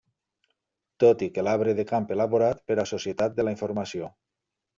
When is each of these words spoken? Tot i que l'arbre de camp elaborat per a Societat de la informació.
Tot 1.03 1.21
i 1.25 1.27
que 1.35 1.43
l'arbre 1.47 1.75
de 1.81 1.85
camp 1.91 2.07
elaborat 2.15 2.65
per 2.71 2.79
a 2.81 2.87
Societat 2.93 3.37
de 3.37 3.47
la 3.47 3.55
informació. 3.59 4.11